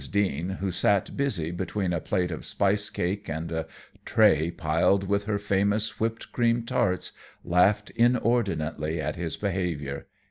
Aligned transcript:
Deane, 0.11 0.57
who 0.59 0.71
sat 0.71 1.15
busy 1.15 1.51
between 1.51 1.93
a 1.93 1.99
plate 2.01 2.31
of 2.31 2.43
spice 2.43 2.89
cake 2.89 3.29
and 3.29 3.51
a 3.51 3.67
tray 4.03 4.49
piled 4.49 5.03
with 5.07 5.25
her 5.25 5.37
famous 5.37 5.99
whipped 5.99 6.31
cream 6.31 6.63
tarts, 6.63 7.11
laughed 7.45 7.91
inordinately 7.91 8.99
at 8.99 9.15
his 9.15 9.37
behavior. 9.37 10.07